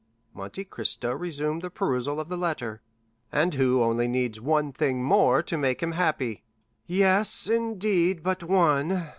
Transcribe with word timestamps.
Monte 0.33 0.63
Cristo 0.63 1.13
resumed 1.13 1.61
the 1.61 1.69
perusal 1.69 2.19
of 2.19 2.27
the 2.27 2.35
letter: 2.35 2.81
"'And 3.31 3.53
who 3.53 3.83
only 3.83 4.07
needs 4.07 4.41
one 4.41 4.71
thing 4.71 5.03
more 5.03 5.43
to 5.43 5.59
make 5.59 5.83
him 5.83 5.91
happy.'" 5.91 6.43
"Yes, 6.87 7.47
indeed 7.47 8.23
but 8.23 8.41
one!" 8.43 9.03